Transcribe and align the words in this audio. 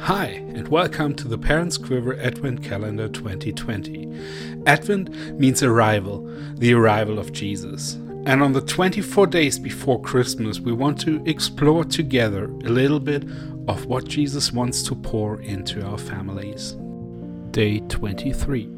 Hi, 0.00 0.26
and 0.54 0.68
welcome 0.68 1.12
to 1.16 1.28
the 1.28 1.36
Parents 1.36 1.76
Quiver 1.76 2.18
Advent 2.18 2.62
Calendar 2.62 3.08
2020. 3.08 4.62
Advent 4.64 5.12
means 5.38 5.62
arrival, 5.62 6.24
the 6.54 6.72
arrival 6.72 7.18
of 7.18 7.32
Jesus. 7.32 7.94
And 8.24 8.40
on 8.40 8.52
the 8.52 8.62
24 8.62 9.26
days 9.26 9.58
before 9.58 10.00
Christmas, 10.00 10.60
we 10.60 10.72
want 10.72 11.00
to 11.00 11.22
explore 11.26 11.84
together 11.84 12.44
a 12.44 12.70
little 12.70 13.00
bit 13.00 13.24
of 13.66 13.86
what 13.86 14.06
Jesus 14.06 14.52
wants 14.52 14.82
to 14.84 14.94
pour 14.94 15.42
into 15.42 15.84
our 15.84 15.98
families. 15.98 16.76
Day 17.50 17.80
23. 17.80 18.70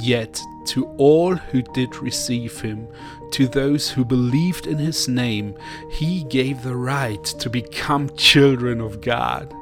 Yet 0.00 0.38
to 0.66 0.86
all 0.98 1.36
who 1.36 1.62
did 1.62 1.96
receive 1.96 2.60
him, 2.60 2.88
to 3.30 3.46
those 3.46 3.88
who 3.88 4.04
believed 4.04 4.66
in 4.66 4.76
his 4.76 5.08
name, 5.08 5.54
he 5.92 6.24
gave 6.24 6.62
the 6.62 6.76
right 6.76 7.24
to 7.24 7.48
become 7.48 8.10
children 8.16 8.80
of 8.80 9.00
God 9.00 9.54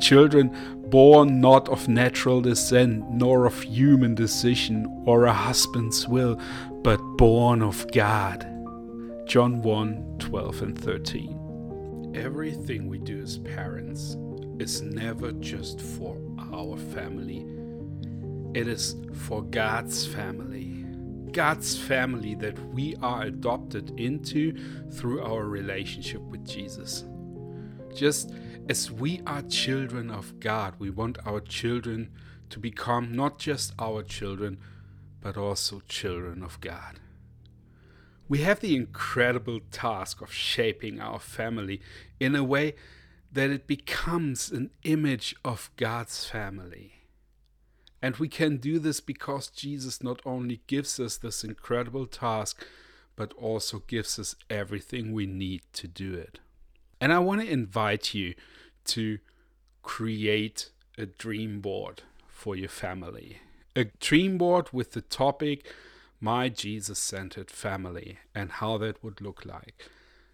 children 0.00 0.50
born 0.90 1.40
not 1.40 1.68
of 1.68 1.88
natural 1.88 2.40
descent, 2.40 3.10
nor 3.10 3.44
of 3.44 3.62
human 3.62 4.14
decision 4.14 4.86
or 5.06 5.24
a 5.24 5.32
husband's 5.32 6.08
will, 6.08 6.40
but 6.82 6.98
born 7.16 7.62
of 7.62 7.90
God. 7.92 8.46
John 9.26 9.60
1 9.62 10.16
12 10.18 10.62
and 10.62 10.78
13. 10.78 12.12
Everything 12.14 12.88
we 12.88 12.98
do 12.98 13.20
as 13.20 13.38
parents 13.38 14.16
is 14.58 14.82
never 14.82 15.32
just 15.32 15.80
for 15.80 16.16
our 16.52 16.76
family, 16.76 17.46
it 18.54 18.66
is 18.66 18.96
for 19.12 19.42
God's 19.42 20.06
family. 20.06 20.84
God's 21.32 21.76
family 21.76 22.34
that 22.36 22.58
we 22.72 22.96
are 23.02 23.24
adopted 23.24 24.00
into 24.00 24.56
through 24.90 25.22
our 25.22 25.44
relationship 25.44 26.22
with 26.22 26.46
Jesus. 26.46 27.04
Just 27.94 28.32
as 28.68 28.90
we 28.90 29.20
are 29.26 29.42
children 29.42 30.10
of 30.10 30.40
God, 30.40 30.74
we 30.78 30.90
want 30.90 31.18
our 31.26 31.40
children 31.40 32.10
to 32.50 32.58
become 32.58 33.12
not 33.12 33.38
just 33.38 33.72
our 33.78 34.02
children, 34.02 34.58
but 35.20 35.36
also 35.36 35.80
children 35.88 36.42
of 36.42 36.60
God. 36.60 37.00
We 38.28 38.38
have 38.42 38.60
the 38.60 38.76
incredible 38.76 39.60
task 39.70 40.20
of 40.20 40.32
shaping 40.32 41.00
our 41.00 41.18
family 41.18 41.80
in 42.20 42.36
a 42.36 42.44
way 42.44 42.74
that 43.32 43.50
it 43.50 43.66
becomes 43.66 44.50
an 44.50 44.70
image 44.84 45.34
of 45.44 45.70
God's 45.76 46.26
family. 46.26 46.92
And 48.00 48.16
we 48.16 48.28
can 48.28 48.58
do 48.58 48.78
this 48.78 49.00
because 49.00 49.48
Jesus 49.48 50.02
not 50.02 50.20
only 50.24 50.60
gives 50.66 51.00
us 51.00 51.16
this 51.16 51.42
incredible 51.42 52.06
task, 52.06 52.64
but 53.16 53.32
also 53.32 53.82
gives 53.86 54.18
us 54.18 54.36
everything 54.48 55.12
we 55.12 55.26
need 55.26 55.62
to 55.72 55.88
do 55.88 56.14
it. 56.14 56.38
And 57.00 57.12
I 57.12 57.18
want 57.18 57.40
to 57.40 57.50
invite 57.50 58.14
you 58.14 58.34
to 58.86 59.18
create 59.82 60.70
a 60.96 61.06
dream 61.06 61.60
board 61.60 62.02
for 62.26 62.56
your 62.56 62.68
family. 62.68 63.38
A 63.76 63.84
dream 64.00 64.38
board 64.38 64.68
with 64.72 64.92
the 64.92 65.00
topic 65.00 65.66
My 66.20 66.48
Jesus 66.48 66.98
Centered 66.98 67.50
Family 67.50 68.18
and 68.34 68.52
how 68.52 68.78
that 68.78 69.02
would 69.04 69.20
look 69.20 69.44
like. 69.44 69.88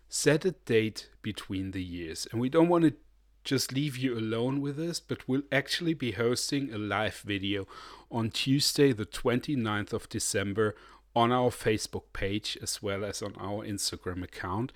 Set 0.09 0.45
a 0.45 0.53
date 0.53 1.11
between 1.23 1.73
the 1.73 1.83
years. 1.83 2.27
And 2.31 2.41
we 2.41 2.49
don't 2.49 2.69
want 2.69 2.85
to 2.85 2.95
just 3.43 3.73
leave 3.73 3.97
you 3.97 4.17
alone 4.17 4.61
with 4.63 4.77
this, 4.77 5.01
but 5.01 5.29
we'll 5.29 5.43
actually 5.53 5.93
be 5.93 6.13
hosting 6.13 6.73
a 6.73 6.79
live 6.79 7.17
video 7.17 7.67
on 8.11 8.31
Tuesday, 8.31 8.93
the 8.93 9.05
29th 9.05 9.93
of 9.93 10.09
December, 10.09 10.75
on 11.15 11.31
our 11.31 11.51
Facebook 11.51 12.05
page 12.13 12.59
as 12.63 12.83
well 12.83 13.05
as 13.05 13.23
on 13.23 13.35
our 13.39 13.65
Instagram 13.65 14.23
account 14.23 14.73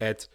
at 0.00 0.26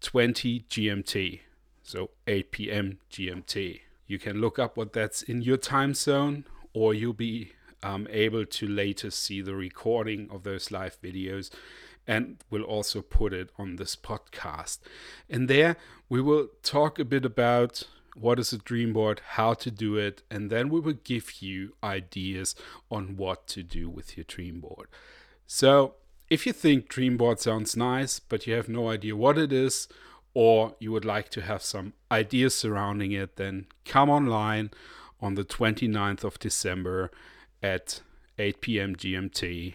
20 0.00 0.64
GMT 0.68 1.40
so 1.88 2.10
8 2.26 2.50
p.m. 2.50 2.98
GMT. 3.10 3.80
You 4.06 4.18
can 4.18 4.42
look 4.42 4.58
up 4.58 4.76
what 4.76 4.92
that's 4.92 5.22
in 5.22 5.40
your 5.40 5.56
time 5.56 5.94
zone, 5.94 6.44
or 6.74 6.92
you'll 6.92 7.14
be 7.14 7.52
um, 7.82 8.06
able 8.10 8.44
to 8.44 8.68
later 8.68 9.10
see 9.10 9.40
the 9.40 9.54
recording 9.54 10.28
of 10.30 10.42
those 10.42 10.70
live 10.70 11.00
videos 11.00 11.50
and 12.06 12.38
we'll 12.50 12.62
also 12.62 13.00
put 13.00 13.32
it 13.32 13.50
on 13.58 13.76
this 13.76 13.96
podcast. 13.96 14.78
And 15.30 15.48
there 15.48 15.76
we 16.08 16.20
will 16.20 16.48
talk 16.62 16.98
a 16.98 17.04
bit 17.04 17.24
about 17.24 17.82
what 18.14 18.38
is 18.38 18.52
a 18.52 18.58
dream 18.58 18.92
board, 18.92 19.20
how 19.24 19.54
to 19.54 19.70
do 19.70 19.96
it, 19.96 20.22
and 20.30 20.50
then 20.50 20.68
we 20.68 20.80
will 20.80 20.98
give 21.04 21.40
you 21.40 21.74
ideas 21.82 22.54
on 22.90 23.16
what 23.16 23.46
to 23.48 23.62
do 23.62 23.88
with 23.88 24.16
your 24.16 24.24
dream 24.24 24.60
board. 24.60 24.88
So 25.46 25.94
if 26.30 26.46
you 26.46 26.52
think 26.52 26.88
Dreamboard 26.88 27.38
sounds 27.38 27.76
nice, 27.76 28.18
but 28.18 28.46
you 28.46 28.54
have 28.54 28.68
no 28.68 28.88
idea 28.88 29.16
what 29.16 29.38
it 29.38 29.52
is 29.52 29.88
or 30.34 30.76
you 30.78 30.92
would 30.92 31.04
like 31.04 31.30
to 31.30 31.40
have 31.40 31.62
some 31.62 31.94
ideas 32.12 32.54
surrounding 32.54 33.12
it, 33.12 33.36
then 33.36 33.66
come 33.84 34.10
online 34.10 34.70
on 35.20 35.34
the 35.34 35.44
29th 35.44 36.22
of 36.22 36.38
December 36.38 37.10
at 37.62 38.02
8 38.38 38.60
p.m. 38.60 38.94
GMT 38.94 39.74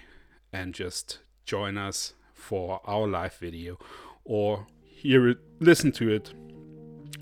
and 0.53 0.73
just 0.73 1.19
join 1.45 1.77
us 1.77 2.13
for 2.33 2.81
our 2.85 3.07
live 3.07 3.35
video 3.35 3.77
or 4.23 4.67
hear 4.85 5.27
it, 5.27 5.39
listen 5.59 5.91
to 5.93 6.09
it 6.09 6.33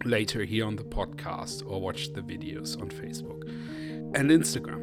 later 0.03 0.43
here 0.43 0.65
on 0.65 0.75
the 0.75 0.83
podcast 0.83 1.65
or 1.65 1.81
watch 1.81 2.13
the 2.13 2.21
videos 2.21 2.79
on 2.79 2.89
Facebook 2.89 3.43
and 4.13 4.29
Instagram. 4.29 4.80